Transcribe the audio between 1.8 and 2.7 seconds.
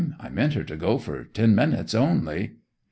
only.